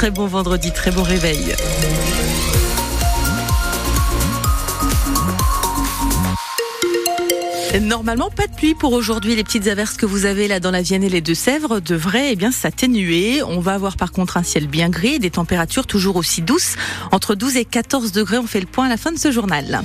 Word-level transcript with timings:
très 0.00 0.10
bon 0.10 0.26
vendredi, 0.26 0.72
très 0.72 0.90
bon 0.90 1.02
réveil. 1.02 1.54
Normalement, 7.82 8.30
pas 8.30 8.46
de 8.46 8.54
pluie 8.54 8.74
pour 8.74 8.94
aujourd'hui. 8.94 9.36
Les 9.36 9.44
petites 9.44 9.66
averses 9.66 9.98
que 9.98 10.06
vous 10.06 10.24
avez 10.24 10.48
là 10.48 10.58
dans 10.58 10.70
la 10.70 10.80
Vienne 10.80 11.04
et 11.04 11.10
les 11.10 11.20
Deux-Sèvres 11.20 11.80
devraient 11.80 12.32
eh 12.32 12.36
bien 12.36 12.50
s'atténuer. 12.50 13.42
On 13.42 13.60
va 13.60 13.74
avoir 13.74 13.98
par 13.98 14.10
contre 14.10 14.38
un 14.38 14.42
ciel 14.42 14.68
bien 14.68 14.88
gris 14.88 15.16
et 15.16 15.18
des 15.18 15.28
températures 15.28 15.86
toujours 15.86 16.16
aussi 16.16 16.40
douces. 16.40 16.76
Entre 17.12 17.34
12 17.34 17.58
et 17.58 17.66
14 17.66 18.10
degrés, 18.12 18.38
on 18.38 18.46
fait 18.46 18.60
le 18.60 18.66
point 18.66 18.86
à 18.86 18.88
la 18.88 18.96
fin 18.96 19.12
de 19.12 19.18
ce 19.18 19.30
journal. 19.30 19.82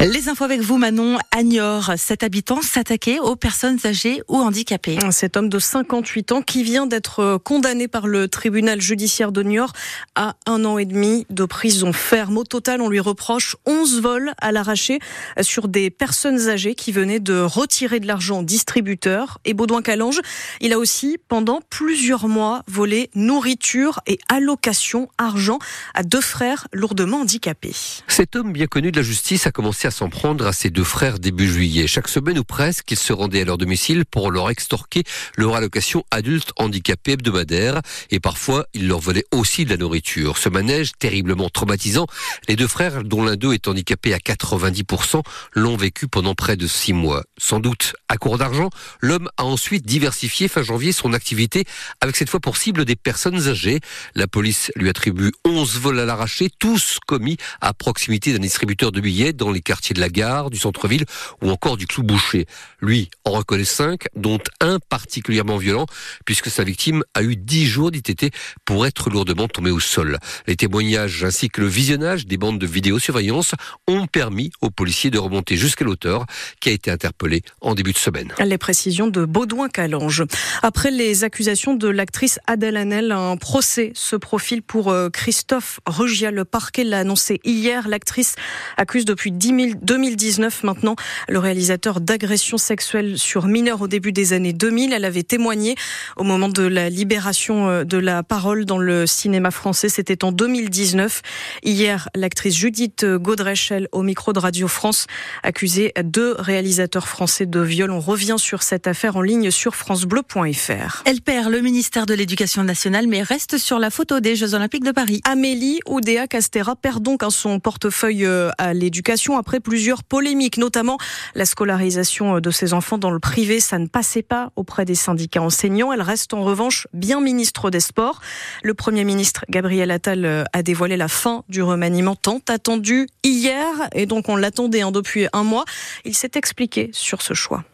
Les 0.00 0.28
infos 0.28 0.44
avec 0.44 0.60
vous, 0.60 0.76
Manon. 0.76 1.16
Agnor, 1.30 1.92
cet 1.96 2.22
habitant 2.22 2.60
s'attaquait 2.60 3.18
aux 3.18 3.34
personnes 3.34 3.78
âgées 3.86 4.20
ou 4.28 4.36
handicapées. 4.36 4.98
Cet 5.10 5.38
homme 5.38 5.48
de 5.48 5.58
58 5.58 6.32
ans 6.32 6.42
qui 6.42 6.62
vient 6.62 6.86
d'être 6.86 7.38
condamné 7.38 7.88
par 7.88 8.06
le 8.06 8.28
tribunal 8.28 8.78
judiciaire 8.80 9.32
de 9.32 9.42
Niort 9.42 9.72
à 10.14 10.36
un 10.44 10.66
an 10.66 10.76
et 10.76 10.84
demi 10.84 11.26
de 11.30 11.46
prison 11.46 11.94
ferme. 11.94 12.36
Au 12.36 12.44
total, 12.44 12.82
on 12.82 12.90
lui 12.90 13.00
reproche 13.00 13.56
11 13.64 14.02
vols 14.02 14.32
à 14.38 14.52
l'arraché 14.52 14.98
sur 15.40 15.66
des 15.66 15.88
personnes 15.88 16.50
âgées 16.50 16.74
qui 16.74 16.92
venaient 16.92 17.20
de 17.20 17.40
retirer 17.40 17.98
de 17.98 18.06
l'argent 18.06 18.40
au 18.40 18.44
distributeur. 18.44 19.38
Et 19.46 19.54
Baudouin 19.54 19.80
Calange, 19.80 20.20
il 20.60 20.74
a 20.74 20.78
aussi, 20.78 21.16
pendant 21.28 21.60
plusieurs 21.70 22.28
mois, 22.28 22.62
volé 22.66 23.08
nourriture 23.14 24.00
et 24.06 24.18
allocation 24.28 25.08
argent 25.16 25.58
à 25.94 26.02
deux 26.02 26.20
frères 26.20 26.68
lourdement 26.74 27.22
handicapés. 27.22 27.74
Cet 28.08 28.36
homme 28.36 28.52
bien 28.52 28.66
connu 28.66 28.92
de 28.92 28.98
la 28.98 29.02
justice 29.02 29.46
a 29.46 29.50
commencé 29.50 29.85
à 29.86 29.90
s'en 29.92 30.08
prendre 30.08 30.46
à 30.46 30.52
ses 30.52 30.70
deux 30.70 30.84
frères 30.84 31.20
début 31.20 31.48
juillet. 31.48 31.86
Chaque 31.86 32.08
semaine 32.08 32.38
ou 32.40 32.44
presque, 32.44 32.90
il 32.90 32.98
se 32.98 33.12
rendait 33.12 33.42
à 33.42 33.44
leur 33.44 33.56
domicile 33.56 34.04
pour 34.04 34.32
leur 34.32 34.50
extorquer 34.50 35.04
leur 35.36 35.54
allocation 35.54 36.04
adulte 36.10 36.50
handicapé 36.56 37.12
hebdomadaire 37.12 37.80
et 38.10 38.18
parfois 38.18 38.66
il 38.74 38.88
leur 38.88 38.98
volait 38.98 39.24
aussi 39.32 39.64
de 39.64 39.70
la 39.70 39.76
nourriture. 39.76 40.38
Ce 40.38 40.48
manège 40.48 40.90
terriblement 40.98 41.48
traumatisant, 41.48 42.06
les 42.48 42.56
deux 42.56 42.66
frères, 42.66 43.04
dont 43.04 43.22
l'un 43.22 43.36
d'eux 43.36 43.54
est 43.54 43.68
handicapé 43.68 44.12
à 44.12 44.18
90%, 44.18 45.22
l'ont 45.52 45.76
vécu 45.76 46.08
pendant 46.08 46.34
près 46.34 46.56
de 46.56 46.66
six 46.66 46.92
mois. 46.92 47.22
Sans 47.38 47.60
doute 47.60 47.94
à 48.08 48.16
court 48.16 48.38
d'argent, 48.38 48.70
l'homme 49.00 49.28
a 49.36 49.44
ensuite 49.44 49.86
diversifié 49.86 50.48
fin 50.48 50.62
janvier 50.64 50.90
son 50.90 51.12
activité 51.12 51.64
avec 52.00 52.16
cette 52.16 52.28
fois 52.28 52.40
pour 52.40 52.56
cible 52.56 52.84
des 52.84 52.96
personnes 52.96 53.46
âgées. 53.48 53.78
La 54.16 54.26
police 54.26 54.72
lui 54.74 54.88
attribue 54.88 55.30
11 55.44 55.78
vols 55.78 56.00
à 56.00 56.04
l'arraché, 56.04 56.50
tous 56.58 56.98
commis 57.06 57.36
à 57.60 57.72
proximité 57.72 58.32
d'un 58.32 58.40
distributeur 58.40 58.90
de 58.90 59.00
billets 59.00 59.32
dans 59.32 59.52
les 59.52 59.60
quartiers 59.60 59.75
quartier 59.76 59.92
de 59.92 60.00
la 60.00 60.08
gare, 60.08 60.48
du 60.48 60.56
centre-ville 60.56 61.04
ou 61.42 61.50
encore 61.50 61.76
du 61.76 61.86
Clou 61.86 62.02
Boucher. 62.02 62.46
Lui 62.80 63.10
en 63.26 63.32
reconnaît 63.32 63.66
cinq, 63.66 64.06
dont 64.16 64.38
un 64.62 64.78
particulièrement 64.78 65.58
violent, 65.58 65.84
puisque 66.24 66.48
sa 66.48 66.64
victime 66.64 67.02
a 67.12 67.22
eu 67.22 67.36
dix 67.36 67.66
jours 67.66 67.90
d'ITT 67.90 68.32
pour 68.64 68.86
être 68.86 69.10
lourdement 69.10 69.48
tombé 69.48 69.70
au 69.70 69.78
sol. 69.78 70.18
Les 70.46 70.56
témoignages 70.56 71.24
ainsi 71.24 71.50
que 71.50 71.60
le 71.60 71.66
visionnage 71.66 72.26
des 72.26 72.38
bandes 72.38 72.58
de 72.58 72.66
vidéosurveillance 72.66 73.52
ont 73.86 74.06
permis 74.06 74.50
aux 74.62 74.70
policiers 74.70 75.10
de 75.10 75.18
remonter 75.18 75.58
jusqu'à 75.58 75.84
l'auteur, 75.84 76.24
qui 76.60 76.70
a 76.70 76.72
été 76.72 76.90
interpellé 76.90 77.42
en 77.60 77.74
début 77.74 77.92
de 77.92 77.98
semaine. 77.98 78.32
Les 78.42 78.56
précisions 78.56 79.08
de 79.08 79.26
Baudouin 79.26 79.68
Calange. 79.68 80.24
Après 80.62 80.90
les 80.90 81.22
accusations 81.22 81.74
de 81.74 81.88
l'actrice 81.88 82.38
Adèle 82.46 82.78
Hanel, 82.78 83.12
un 83.12 83.36
procès 83.36 83.92
se 83.94 84.16
profile 84.16 84.62
pour 84.62 84.88
euh, 84.90 85.10
Christophe 85.10 85.80
Rugia. 85.84 86.30
Le 86.30 86.46
parquet 86.46 86.84
l'a 86.84 87.00
annoncé 87.00 87.40
hier. 87.44 87.88
L'actrice 87.88 88.36
accuse 88.78 89.04
depuis 89.04 89.32
10 89.32 89.48
000 89.48 89.65
2019 89.74 90.62
maintenant, 90.62 90.96
le 91.28 91.38
réalisateur 91.38 92.00
d'agressions 92.00 92.58
sexuelles 92.58 93.18
sur 93.18 93.46
mineurs 93.46 93.82
au 93.82 93.88
début 93.88 94.12
des 94.12 94.32
années 94.32 94.52
2000. 94.52 94.92
Elle 94.92 95.04
avait 95.04 95.22
témoigné 95.22 95.74
au 96.16 96.22
moment 96.22 96.48
de 96.48 96.62
la 96.62 96.88
libération 96.88 97.68
euh, 97.68 97.84
de 97.84 97.98
la 97.98 98.22
parole 98.22 98.64
dans 98.64 98.78
le 98.78 99.06
cinéma 99.06 99.50
français. 99.50 99.88
C'était 99.88 100.24
en 100.24 100.32
2019. 100.32 101.22
Hier, 101.62 102.08
l'actrice 102.14 102.56
Judith 102.56 103.04
Godrechel 103.04 103.88
au 103.92 104.02
micro 104.02 104.32
de 104.32 104.38
Radio 104.38 104.68
France 104.68 105.06
accusait 105.42 105.92
deux 106.02 106.34
réalisateurs 106.38 107.08
français 107.08 107.46
de 107.46 107.60
viol. 107.60 107.90
On 107.90 108.00
revient 108.00 108.36
sur 108.38 108.62
cette 108.62 108.86
affaire 108.86 109.16
en 109.16 109.22
ligne 109.22 109.50
sur 109.50 109.74
francebleu.fr. 109.74 111.02
Elle 111.04 111.20
perd 111.20 111.50
le 111.50 111.60
ministère 111.60 112.06
de 112.06 112.14
l'Éducation 112.14 112.62
nationale 112.64 113.06
mais 113.06 113.22
reste 113.22 113.58
sur 113.58 113.78
la 113.78 113.90
photo 113.90 114.20
des 114.20 114.36
Jeux 114.36 114.54
Olympiques 114.54 114.84
de 114.84 114.92
Paris. 114.92 115.20
Amélie 115.24 115.80
Oudéa 115.86 116.26
Castera 116.26 116.76
perd 116.76 117.02
donc 117.02 117.22
son 117.30 117.60
portefeuille 117.60 118.24
euh, 118.24 118.50
à 118.58 118.74
l'éducation 118.74 119.38
après 119.38 119.55
plusieurs 119.60 120.04
polémiques, 120.04 120.58
notamment 120.58 120.98
la 121.34 121.44
scolarisation 121.44 122.40
de 122.40 122.50
ses 122.50 122.72
enfants 122.72 122.98
dans 122.98 123.10
le 123.10 123.18
privé. 123.18 123.60
Ça 123.60 123.78
ne 123.78 123.86
passait 123.86 124.22
pas 124.22 124.50
auprès 124.56 124.84
des 124.84 124.94
syndicats 124.94 125.42
enseignants. 125.42 125.92
Elle 125.92 126.02
reste 126.02 126.34
en 126.34 126.42
revanche 126.42 126.88
bien 126.92 127.20
ministre 127.20 127.70
des 127.70 127.80
Sports. 127.80 128.20
Le 128.62 128.74
Premier 128.74 129.04
ministre 129.04 129.44
Gabriel 129.48 129.90
Attal 129.90 130.24
euh, 130.24 130.44
a 130.52 130.62
dévoilé 130.62 130.96
la 130.96 131.08
fin 131.08 131.44
du 131.48 131.62
remaniement 131.62 132.16
tant 132.16 132.40
attendu 132.48 133.08
hier 133.22 133.66
et 133.92 134.06
donc 134.06 134.28
on 134.28 134.36
l'attendait 134.36 134.82
hein, 134.82 134.92
depuis 134.92 135.26
un 135.32 135.42
mois. 135.42 135.64
Il 136.04 136.14
s'est 136.14 136.32
expliqué 136.34 136.90
sur 136.92 137.22
ce 137.22 137.34
choix. 137.34 137.64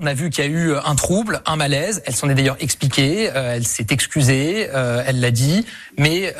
On 0.00 0.06
a 0.06 0.14
vu 0.14 0.30
qu'il 0.30 0.44
y 0.44 0.46
a 0.46 0.50
eu 0.50 0.74
un 0.74 0.94
trouble, 0.94 1.40
un 1.46 1.56
malaise. 1.56 2.02
Elle 2.04 2.14
s'en 2.14 2.28
est 2.28 2.34
d'ailleurs 2.34 2.58
expliquée, 2.60 3.30
euh, 3.34 3.54
elle 3.56 3.66
s'est 3.66 3.86
excusée, 3.90 4.68
euh, 4.74 5.02
elle 5.06 5.20
l'a 5.20 5.30
dit. 5.30 5.64
Mais 5.96 6.34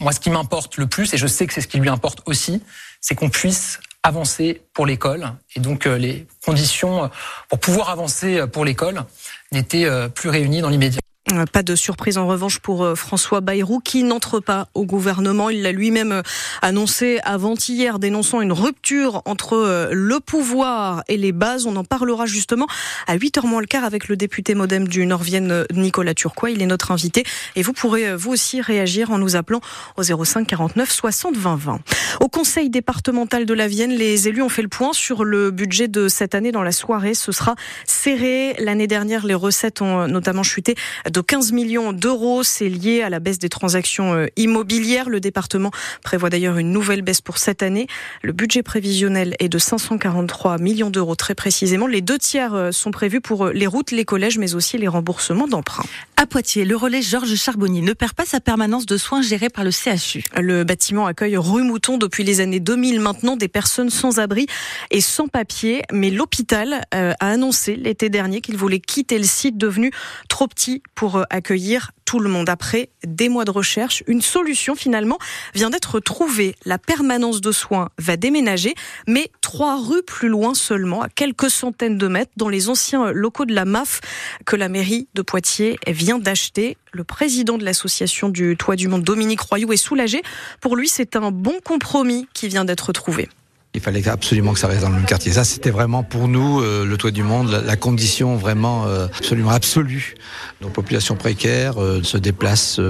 moi, 0.00 0.12
ce 0.12 0.20
qui 0.20 0.30
m'importe 0.30 0.76
le 0.76 0.86
plus, 0.86 1.12
et 1.12 1.18
je 1.18 1.26
sais 1.26 1.46
que 1.46 1.52
c'est 1.52 1.60
ce 1.60 1.68
qui 1.68 1.78
lui 1.78 1.88
importe 1.88 2.22
aussi, 2.26 2.62
c'est 3.00 3.14
qu'on 3.14 3.30
puisse 3.30 3.80
avancer 4.02 4.62
pour 4.72 4.86
l'école. 4.86 5.32
Et 5.56 5.60
donc 5.60 5.86
euh, 5.86 5.98
les 5.98 6.26
conditions 6.44 7.04
euh, 7.04 7.08
pour 7.48 7.58
pouvoir 7.58 7.90
avancer 7.90 8.38
euh, 8.38 8.46
pour 8.46 8.64
l'école 8.64 9.04
n'étaient 9.52 9.86
plus 10.14 10.28
réunies 10.28 10.60
dans 10.60 10.68
l'immédiat. 10.68 11.00
Euh, 11.32 11.44
pas 11.44 11.62
de 11.62 11.74
surprise 11.74 12.16
en 12.16 12.26
revanche 12.26 12.58
pour 12.58 12.84
euh, 12.84 12.94
François 12.94 13.40
Bayrou 13.40 13.80
qui 13.80 14.02
n'entre 14.02 14.40
pas 14.40 14.68
au 14.74 14.84
gouvernement. 14.84 15.50
Il 15.50 15.62
l'a 15.62 15.72
lui-même 15.72 16.12
euh, 16.12 16.22
annoncé 16.62 17.20
avant-hier, 17.22 17.98
dénonçant 17.98 18.40
une 18.40 18.52
rupture 18.52 19.22
entre 19.26 19.90
le 19.92 20.20
pouvoir 20.20 21.02
et 21.08 21.16
les 21.16 21.32
bases. 21.32 21.66
On 21.66 21.76
en 21.76 21.84
parlera 21.84 22.26
justement 22.26 22.66
à 23.06 23.16
8h 23.16 23.46
moins 23.46 23.60
le 23.60 23.66
quart 23.66 23.84
avec 23.84 24.08
le 24.08 24.16
député 24.16 24.54
modem 24.54 24.88
du 24.88 25.04
Nord-Vienne, 25.04 25.64
Nicolas 25.72 26.14
Turquois. 26.14 26.50
Il 26.50 26.62
est 26.62 26.66
notre 26.66 26.92
invité 26.92 27.24
et 27.56 27.62
vous 27.62 27.72
pourrez 27.72 28.14
vous 28.16 28.32
aussi 28.32 28.60
réagir 28.60 29.10
en 29.10 29.18
nous 29.18 29.36
appelant 29.36 29.60
au 29.96 30.02
05 30.02 30.46
49 30.46 30.90
60 30.90 31.36
20 31.36 31.56
20. 31.56 31.80
Au 32.20 32.28
conseil 32.28 32.70
départemental 32.70 33.44
de 33.44 33.54
la 33.54 33.68
Vienne, 33.68 33.92
les 33.92 34.28
élus 34.28 34.42
ont 34.42 34.48
fait 34.48 34.62
le 34.62 34.68
point 34.68 34.92
sur 34.92 35.24
le 35.24 35.50
budget 35.50 35.88
de 35.88 36.08
cette 36.08 36.34
année 36.34 36.52
dans 36.52 36.62
la 36.62 36.72
soirée. 36.72 37.14
Ce 37.14 37.32
sera 37.32 37.54
serré. 37.84 38.54
L'année 38.58 38.86
dernière, 38.86 39.26
les 39.26 39.34
recettes 39.34 39.82
ont 39.82 40.08
notamment 40.08 40.42
chuté 40.42 40.74
de 41.18 41.22
15 41.22 41.50
millions 41.50 41.92
d'euros. 41.92 42.44
C'est 42.44 42.68
lié 42.68 43.02
à 43.02 43.10
la 43.10 43.18
baisse 43.18 43.40
des 43.40 43.48
transactions 43.48 44.14
euh, 44.14 44.26
immobilières. 44.36 45.08
Le 45.08 45.18
département 45.18 45.72
prévoit 46.04 46.30
d'ailleurs 46.30 46.58
une 46.58 46.70
nouvelle 46.70 47.02
baisse 47.02 47.20
pour 47.20 47.38
cette 47.38 47.64
année. 47.64 47.88
Le 48.22 48.30
budget 48.30 48.62
prévisionnel 48.62 49.34
est 49.40 49.48
de 49.48 49.58
543 49.58 50.58
millions 50.58 50.90
d'euros 50.90 51.16
très 51.16 51.34
précisément. 51.34 51.88
Les 51.88 52.02
deux 52.02 52.18
tiers 52.18 52.54
euh, 52.54 52.70
sont 52.70 52.92
prévus 52.92 53.20
pour 53.20 53.46
euh, 53.46 53.52
les 53.52 53.66
routes, 53.66 53.90
les 53.90 54.04
collèges, 54.04 54.38
mais 54.38 54.54
aussi 54.54 54.78
les 54.78 54.86
remboursements 54.86 55.48
d'emprunts. 55.48 55.82
À 56.16 56.26
Poitiers, 56.26 56.64
le 56.64 56.76
relais 56.76 57.02
Georges 57.02 57.34
Charbonnier 57.34 57.80
ne 57.80 57.94
perd 57.94 58.12
pas 58.12 58.24
sa 58.24 58.38
permanence 58.38 58.86
de 58.86 58.96
soins 58.96 59.20
gérée 59.20 59.48
par 59.48 59.64
le 59.64 59.72
CHU. 59.72 60.24
Le 60.36 60.62
bâtiment 60.62 61.06
accueille 61.06 61.36
rue 61.36 61.64
Mouton 61.64 61.98
depuis 61.98 62.22
les 62.22 62.40
années 62.40 62.60
2000 62.60 63.00
maintenant 63.00 63.36
des 63.36 63.48
personnes 63.48 63.90
sans 63.90 64.20
abri 64.20 64.46
et 64.92 65.00
sans 65.00 65.26
papier. 65.26 65.82
Mais 65.92 66.10
l'hôpital 66.10 66.82
a 66.90 67.14
annoncé 67.20 67.76
l'été 67.76 68.08
dernier 68.08 68.40
qu'il 68.40 68.56
voulait 68.56 68.80
quitter 68.80 69.18
le 69.18 69.24
site 69.24 69.58
devenu 69.58 69.92
trop 70.28 70.48
petit 70.48 70.82
pour 70.96 71.07
pour 71.08 71.20
euh, 71.20 71.24
accueillir 71.30 71.92
tout 72.04 72.18
le 72.20 72.28
monde. 72.28 72.50
Après 72.50 72.90
des 73.02 73.30
mois 73.30 73.46
de 73.46 73.50
recherche, 73.50 74.02
une 74.06 74.20
solution 74.20 74.74
finalement 74.74 75.16
vient 75.54 75.70
d'être 75.70 76.00
trouvée. 76.00 76.54
La 76.66 76.76
permanence 76.76 77.40
de 77.40 77.50
soins 77.50 77.88
va 77.96 78.18
déménager, 78.18 78.74
mais 79.06 79.30
trois 79.40 79.82
rues 79.82 80.02
plus 80.02 80.28
loin 80.28 80.52
seulement, 80.52 81.00
à 81.00 81.08
quelques 81.08 81.48
centaines 81.48 81.96
de 81.96 82.08
mètres, 82.08 82.32
dans 82.36 82.50
les 82.50 82.68
anciens 82.68 83.10
locaux 83.10 83.46
de 83.46 83.54
la 83.54 83.64
MAF 83.64 84.00
que 84.44 84.54
la 84.54 84.68
mairie 84.68 85.08
de 85.14 85.22
Poitiers 85.22 85.78
vient 85.86 86.18
d'acheter. 86.18 86.76
Le 86.92 87.04
président 87.04 87.56
de 87.56 87.64
l'association 87.64 88.28
du 88.28 88.54
Toit 88.58 88.76
du 88.76 88.88
Monde, 88.88 89.02
Dominique 89.02 89.40
Royou, 89.40 89.72
est 89.72 89.78
soulagé. 89.78 90.20
Pour 90.60 90.76
lui, 90.76 90.88
c'est 90.88 91.16
un 91.16 91.30
bon 91.30 91.58
compromis 91.64 92.28
qui 92.34 92.48
vient 92.48 92.66
d'être 92.66 92.92
trouvé. 92.92 93.30
Il 93.78 93.80
fallait 93.80 94.08
absolument 94.08 94.54
que 94.54 94.58
ça 94.58 94.66
reste 94.66 94.80
dans 94.80 94.88
le 94.88 94.96
même 94.96 95.04
quartier. 95.04 95.30
Ça, 95.30 95.44
c'était 95.44 95.70
vraiment 95.70 96.02
pour 96.02 96.26
nous, 96.26 96.60
euh, 96.60 96.84
le 96.84 96.96
toit 96.96 97.12
du 97.12 97.22
monde, 97.22 97.62
la, 97.64 97.76
condition 97.76 98.34
vraiment 98.34 98.86
euh, 98.86 99.06
absolument 99.16 99.50
absolue. 99.50 100.16
Nos 100.60 100.68
populations 100.68 101.14
précaires 101.14 101.80
euh, 101.80 102.02
se 102.02 102.16
déplacent 102.16 102.80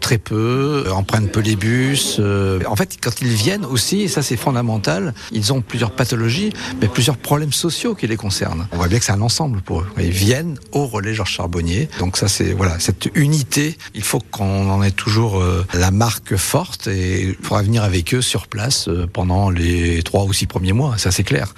très 0.00 0.16
peu, 0.16 0.86
empruntent 0.90 1.30
peu 1.30 1.40
les 1.40 1.56
bus. 1.56 2.18
en 2.66 2.74
fait, 2.74 2.96
quand 3.02 3.20
ils 3.20 3.28
viennent 3.28 3.66
aussi, 3.66 4.00
et 4.00 4.08
ça 4.08 4.22
c'est 4.22 4.38
fondamental, 4.38 5.12
ils 5.30 5.52
ont 5.52 5.60
plusieurs 5.60 5.90
pathologies, 5.90 6.54
mais 6.80 6.88
plusieurs 6.88 7.18
problèmes 7.18 7.52
sociaux 7.52 7.94
qui 7.94 8.06
les 8.06 8.16
concernent. 8.16 8.66
On 8.72 8.78
voit 8.78 8.88
bien 8.88 8.98
que 8.98 9.04
c'est 9.04 9.12
un 9.12 9.20
ensemble 9.20 9.60
pour 9.60 9.80
eux. 9.80 9.86
Ils 9.98 10.08
viennent 10.08 10.56
au 10.72 10.86
relais 10.86 11.12
Georges 11.12 11.32
Charbonnier. 11.32 11.90
Donc 11.98 12.16
ça, 12.16 12.28
c'est 12.28 12.54
voilà, 12.54 12.80
cette 12.80 13.10
unité. 13.14 13.76
Il 13.94 14.04
faut 14.04 14.20
qu'on 14.30 14.70
en 14.70 14.82
ait 14.82 14.90
toujours 14.90 15.44
la 15.74 15.90
marque 15.90 16.36
forte 16.36 16.86
et 16.86 17.24
il 17.24 17.34
faudra 17.42 17.62
venir 17.62 17.84
avec 17.84 18.14
eux 18.14 18.22
sur 18.22 18.46
place 18.46 18.88
pendant 19.12 19.50
les 19.50 20.02
trois 20.02 20.22
aux 20.30 20.32
six 20.32 20.46
premiers 20.46 20.72
mois, 20.72 20.96
ça 20.96 21.10
c'est 21.10 21.24
clair. 21.24 21.52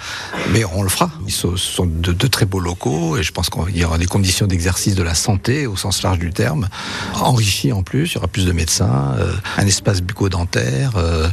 Mais 0.51 0.65
on 0.65 0.83
le 0.83 0.89
fera. 0.89 1.11
Ce 1.27 1.55
sont 1.55 1.85
de, 1.85 2.27
très 2.27 2.45
beaux 2.45 2.59
locaux 2.59 3.17
et 3.17 3.23
je 3.23 3.31
pense 3.31 3.49
qu'il 3.49 3.77
y 3.77 3.85
aura 3.85 3.97
des 3.97 4.07
conditions 4.07 4.47
d'exercice 4.47 4.95
de 4.95 5.03
la 5.03 5.13
santé 5.13 5.67
au 5.67 5.75
sens 5.75 6.01
large 6.01 6.19
du 6.19 6.31
terme, 6.31 6.67
enrichi 7.21 7.71
en 7.71 7.83
plus, 7.83 8.11
il 8.11 8.15
y 8.15 8.17
aura 8.17 8.27
plus 8.27 8.45
de 8.45 8.51
médecins, 8.51 9.15
euh, 9.19 9.33
un 9.57 9.67
espace 9.67 10.01
bucco-dentaire. 10.01 10.93
Euh, 10.97 11.27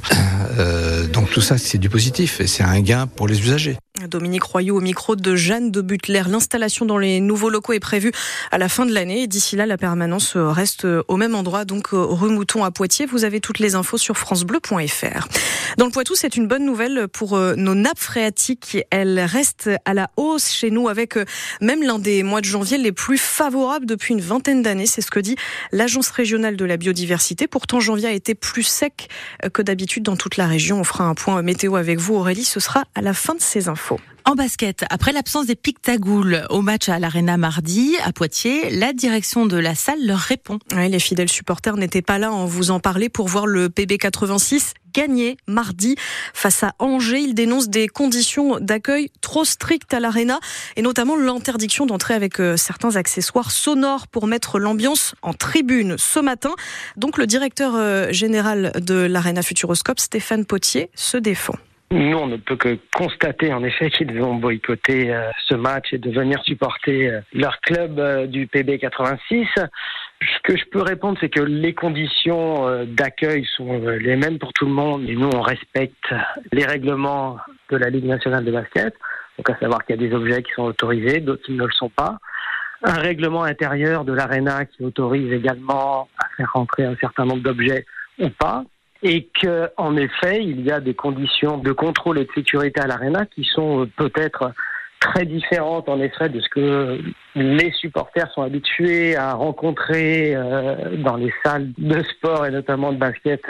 euh, 0.58 1.06
donc 1.06 1.30
tout 1.30 1.40
ça, 1.40 1.56
c'est 1.56 1.78
du 1.78 1.88
positif 1.88 2.40
et 2.40 2.46
c'est 2.46 2.62
un 2.62 2.80
gain 2.80 3.06
pour 3.06 3.26
les 3.26 3.40
usagers. 3.40 3.78
Dominique 4.08 4.44
Royou 4.44 4.76
au 4.76 4.80
micro 4.80 5.14
de 5.16 5.36
Jeanne 5.36 5.70
de 5.70 5.80
Butler. 5.80 6.22
L'installation 6.28 6.86
dans 6.86 6.96
les 6.96 7.20
nouveaux 7.20 7.50
locaux 7.50 7.72
est 7.72 7.80
prévue 7.80 8.12
à 8.50 8.56
la 8.56 8.68
fin 8.68 8.86
de 8.86 8.92
l'année. 8.92 9.26
D'ici 9.26 9.56
là, 9.56 9.66
la 9.66 9.76
permanence 9.76 10.36
reste 10.36 10.86
au 11.08 11.16
même 11.16 11.34
endroit, 11.34 11.64
donc 11.64 11.88
rue 11.92 12.30
Mouton 12.30 12.64
à 12.64 12.70
Poitiers. 12.70 13.04
Vous 13.04 13.24
avez 13.24 13.40
toutes 13.40 13.58
les 13.58 13.74
infos 13.74 13.98
sur 13.98 14.16
francebleu.fr. 14.16 15.28
Dans 15.76 15.84
le 15.84 15.90
Poitou, 15.90 16.14
c'est 16.14 16.36
une 16.36 16.46
bonne 16.46 16.64
nouvelle 16.64 17.08
pour 17.08 17.38
nos 17.38 17.74
nappes 17.74 17.98
phréatiques. 17.98 18.78
Elles 18.90 19.20
restent 19.20 19.70
à 19.84 19.92
la 19.92 20.10
hausse 20.16 20.50
chez 20.50 20.70
nous 20.70 20.88
avec 20.88 21.18
même 21.60 21.82
l'un 21.82 21.98
des 21.98 22.22
mois 22.22 22.40
de 22.40 22.46
janvier 22.46 22.78
les 22.78 22.92
plus 22.92 23.18
favorables 23.18 23.86
depuis 23.86 24.14
une 24.14 24.20
vingtaine 24.20 24.62
d'années. 24.62 24.86
C'est 24.86 25.02
ce 25.02 25.10
que 25.10 25.20
dit 25.20 25.36
l'Agence 25.72 26.10
régionale 26.10 26.56
de 26.56 26.64
la 26.64 26.76
biodiversité. 26.76 27.46
Pourtant, 27.46 27.80
janvier 27.80 28.08
a 28.08 28.12
été 28.12 28.34
plus 28.34 28.62
sec 28.62 29.08
que 29.52 29.62
d'habitude 29.62 30.04
dans 30.04 30.16
toute 30.16 30.36
la 30.36 30.46
région. 30.46 30.80
On 30.80 30.84
fera 30.84 31.04
un 31.04 31.14
point 31.14 31.42
météo 31.42 31.76
avec 31.76 31.98
vous, 31.98 32.14
Aurélie. 32.14 32.44
Ce 32.44 32.60
sera 32.60 32.84
à 32.94 33.02
la 33.02 33.12
fin 33.12 33.34
de 33.34 33.40
ces 33.40 33.68
infos. 33.68 33.89
En 34.24 34.34
basket, 34.34 34.84
après 34.90 35.12
l'absence 35.12 35.46
des 35.46 35.56
Pictagoules 35.56 36.46
au 36.50 36.60
match 36.62 36.88
à 36.88 36.98
l'Arena 36.98 37.36
mardi 37.36 37.96
à 38.04 38.12
Poitiers, 38.12 38.70
la 38.70 38.92
direction 38.92 39.46
de 39.46 39.56
la 39.56 39.74
salle 39.74 40.04
leur 40.06 40.18
répond. 40.18 40.58
les 40.76 40.98
fidèles 40.98 41.30
supporters 41.30 41.76
n'étaient 41.76 42.02
pas 42.02 42.18
là, 42.18 42.32
on 42.32 42.44
vous 42.44 42.70
en 42.70 42.80
parlait, 42.80 43.08
pour 43.08 43.28
voir 43.28 43.46
le 43.46 43.70
PB 43.70 43.98
86 43.98 44.74
gagner 44.92 45.36
mardi 45.46 45.96
face 46.34 46.62
à 46.62 46.74
Angers. 46.78 47.20
Ils 47.20 47.34
dénoncent 47.34 47.68
des 47.68 47.88
conditions 47.88 48.58
d'accueil 48.60 49.10
trop 49.20 49.44
strictes 49.44 49.94
à 49.94 50.00
l'Arena 50.00 50.38
et 50.76 50.82
notamment 50.82 51.16
l'interdiction 51.16 51.86
d'entrer 51.86 52.14
avec 52.14 52.40
euh, 52.40 52.56
certains 52.56 52.96
accessoires 52.96 53.50
sonores 53.50 54.08
pour 54.08 54.26
mettre 54.26 54.58
l'ambiance 54.58 55.14
en 55.22 55.32
tribune 55.32 55.96
ce 55.98 56.20
matin. 56.20 56.54
Donc 56.96 57.18
le 57.18 57.26
directeur 57.26 57.74
euh, 57.76 58.12
général 58.12 58.72
de 58.80 58.94
l'Arena 58.94 59.42
Futuroscope, 59.42 60.00
Stéphane 60.00 60.44
Potier, 60.44 60.90
se 60.94 61.16
défend. 61.16 61.54
Nous, 61.92 62.16
on 62.16 62.28
ne 62.28 62.36
peut 62.36 62.54
que 62.54 62.78
constater 62.94 63.52
en 63.52 63.64
effet 63.64 63.90
qu'ils 63.90 64.22
ont 64.22 64.36
boycotté 64.36 65.12
euh, 65.12 65.28
ce 65.48 65.56
match 65.56 65.92
et 65.92 65.98
de 65.98 66.08
venir 66.12 66.40
supporter 66.44 67.08
euh, 67.08 67.20
leur 67.32 67.60
club 67.62 67.98
euh, 67.98 68.28
du 68.28 68.46
PB 68.46 68.78
86. 68.78 69.48
Ce 69.56 70.38
que 70.44 70.56
je 70.56 70.64
peux 70.70 70.82
répondre, 70.82 71.18
c'est 71.20 71.30
que 71.30 71.40
les 71.40 71.74
conditions 71.74 72.84
d'accueil 72.84 73.44
sont 73.56 73.80
les 73.98 74.16
mêmes 74.16 74.38
pour 74.38 74.52
tout 74.52 74.66
le 74.66 74.72
monde 74.72 75.08
et 75.08 75.16
nous, 75.16 75.30
on 75.34 75.40
respecte 75.40 76.14
les 76.52 76.64
règlements 76.64 77.38
de 77.70 77.76
la 77.76 77.88
Ligue 77.88 78.04
nationale 78.04 78.44
de 78.44 78.52
basket. 78.52 78.94
Donc, 79.38 79.48
à 79.48 79.58
savoir 79.58 79.82
qu'il 79.84 79.98
y 79.98 80.04
a 80.04 80.08
des 80.08 80.14
objets 80.14 80.42
qui 80.42 80.52
sont 80.52 80.64
autorisés, 80.64 81.20
d'autres 81.20 81.42
qui 81.42 81.52
ne 81.52 81.64
le 81.64 81.72
sont 81.72 81.88
pas. 81.88 82.18
Un 82.84 83.00
règlement 83.00 83.44
intérieur 83.44 84.04
de 84.04 84.12
l'ARENA 84.12 84.66
qui 84.66 84.84
autorise 84.84 85.32
également 85.32 86.08
à 86.18 86.28
faire 86.36 86.52
rentrer 86.52 86.84
un 86.84 86.96
certain 86.96 87.24
nombre 87.24 87.42
d'objets 87.42 87.86
ou 88.18 88.28
pas 88.28 88.64
et 89.02 89.28
qu'en 89.40 89.96
effet, 89.96 90.44
il 90.44 90.60
y 90.62 90.70
a 90.70 90.80
des 90.80 90.94
conditions 90.94 91.58
de 91.58 91.72
contrôle 91.72 92.18
et 92.18 92.24
de 92.24 92.32
sécurité 92.34 92.80
à 92.80 92.86
l'arena 92.86 93.26
qui 93.26 93.44
sont 93.44 93.82
euh, 93.82 93.86
peut-être 93.96 94.52
très 95.00 95.24
différentes 95.24 95.88
en 95.88 95.98
effet 95.98 96.28
de 96.28 96.40
ce 96.40 96.48
que 96.50 97.00
les 97.34 97.72
supporters 97.72 98.30
sont 98.32 98.42
habitués 98.42 99.16
à 99.16 99.32
rencontrer 99.32 100.34
euh, 100.34 100.96
dans 100.98 101.16
les 101.16 101.32
salles 101.42 101.72
de 101.78 102.02
sport 102.02 102.44
et 102.44 102.50
notamment 102.50 102.92
de 102.92 102.98
basket 102.98 103.42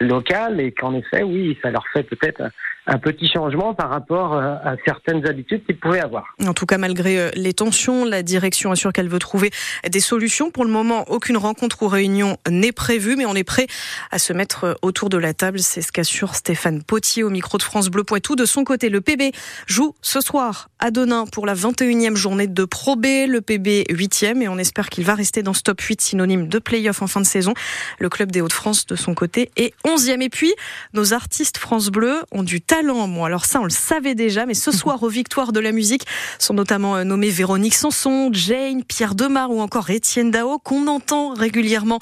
locales. 0.00 0.60
Et 0.60 0.72
qu'en 0.72 0.94
effet, 0.94 1.22
oui, 1.22 1.58
ça 1.62 1.70
leur 1.70 1.86
fait 1.94 2.02
peut-être 2.02 2.42
un 2.90 2.98
petit 2.98 3.28
changement 3.28 3.72
par 3.72 3.88
rapport 3.88 4.34
euh, 4.34 4.56
à 4.64 4.74
certaines 4.84 5.24
habitudes 5.26 5.64
qu'ils 5.64 5.78
pouvaient 5.78 6.00
avoir. 6.00 6.34
En 6.44 6.54
tout 6.54 6.66
cas, 6.66 6.76
malgré 6.76 7.18
euh, 7.18 7.30
les 7.36 7.54
tensions, 7.54 8.04
la 8.04 8.24
direction 8.24 8.72
assure 8.72 8.92
qu'elle 8.92 9.08
veut 9.08 9.20
trouver 9.20 9.52
des 9.88 10.00
solutions. 10.00 10.50
Pour 10.50 10.64
le 10.64 10.72
moment, 10.72 11.04
aucune 11.08 11.36
rencontre 11.36 11.84
ou 11.84 11.88
réunion 11.88 12.36
n'est 12.48 12.72
prévue, 12.72 13.14
mais 13.14 13.26
on 13.26 13.36
est 13.36 13.44
prêt 13.44 13.68
à 14.10 14.18
se 14.18 14.32
mettre 14.32 14.64
euh, 14.64 14.74
autour 14.82 15.08
de 15.08 15.18
la 15.18 15.34
table. 15.34 15.60
C'est 15.60 15.82
ce 15.82 15.92
qu'assure 15.92 16.34
Stéphane 16.34 16.82
Potier 16.82 17.22
au 17.22 17.30
micro 17.30 17.58
de 17.58 17.62
France 17.62 17.90
Bleu 17.90 18.02
Poitou. 18.02 18.34
De 18.34 18.44
son 18.44 18.64
côté, 18.64 18.88
le 18.88 19.00
PB 19.00 19.30
joue 19.66 19.94
ce 20.02 20.20
soir 20.20 20.68
à 20.80 20.90
Denain 20.90 21.26
pour 21.26 21.46
la 21.46 21.54
21e 21.54 22.16
journée 22.16 22.48
de 22.48 22.64
Pro 22.64 22.96
B. 22.96 23.06
Le 23.28 23.40
PB 23.40 23.84
8e 23.90 24.42
et 24.42 24.48
on 24.48 24.58
espère 24.58 24.88
qu'il 24.88 25.04
va 25.04 25.14
rester 25.14 25.44
dans 25.44 25.54
ce 25.54 25.62
top 25.62 25.80
8 25.80 26.00
synonyme 26.00 26.48
de 26.48 26.58
play-off 26.58 27.02
en 27.02 27.06
fin 27.06 27.20
de 27.20 27.26
saison. 27.26 27.54
Le 28.00 28.08
club 28.08 28.32
des 28.32 28.40
Hauts-de-France, 28.40 28.86
de 28.86 28.96
son 28.96 29.14
côté, 29.14 29.52
est 29.56 29.74
11e. 29.86 30.22
Et 30.22 30.28
puis, 30.28 30.52
nos 30.92 31.14
artistes 31.14 31.56
France 31.56 31.90
Bleu 31.90 32.22
ont 32.32 32.42
du 32.42 32.60
talent. 32.60 32.79
Alors 32.80 33.44
ça, 33.44 33.60
on 33.60 33.64
le 33.64 33.70
savait 33.70 34.14
déjà, 34.14 34.46
mais 34.46 34.54
ce 34.54 34.72
soir, 34.72 35.02
aux 35.02 35.08
victoires 35.08 35.52
de 35.52 35.60
la 35.60 35.72
musique, 35.72 36.06
sont 36.38 36.54
notamment 36.54 36.96
euh, 36.96 37.04
nommés 37.04 37.28
Véronique 37.28 37.74
Sanson, 37.74 38.30
Jane, 38.32 38.84
Pierre 38.84 39.14
Demar 39.14 39.50
ou 39.50 39.60
encore 39.60 39.90
Étienne 39.90 40.30
Dao, 40.30 40.58
qu'on 40.58 40.86
entend 40.86 41.34
régulièrement 41.34 41.98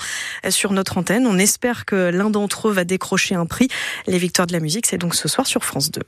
euh, 0.47 0.51
sur 0.51 0.73
notre 0.73 0.97
antenne. 0.97 1.27
On 1.27 1.37
espère 1.37 1.85
que 1.85 2.11
l'un 2.11 2.31
d'entre 2.31 2.69
eux 2.69 2.73
va 2.73 2.85
décrocher 2.85 3.35
un 3.35 3.47
prix. 3.47 3.69
Les 4.07 4.19
victoires 4.19 4.47
de 4.47 4.53
la 4.53 4.61
musique, 4.61 4.87
c'est 4.87 4.99
donc 4.99 5.17
ce 5.17 5.27
soir 5.27 5.47
sur 5.49 5.65
France 5.65 5.91
2. 5.91 6.03